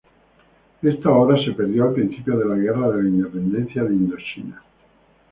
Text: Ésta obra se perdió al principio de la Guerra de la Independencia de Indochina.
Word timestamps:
Ésta 0.81 1.11
obra 1.11 1.37
se 1.45 1.51
perdió 1.51 1.83
al 1.87 1.93
principio 1.93 2.35
de 2.35 2.45
la 2.45 2.55
Guerra 2.55 2.89
de 2.89 3.03
la 3.03 3.09
Independencia 3.09 3.83
de 3.83 3.93
Indochina. 3.93 4.63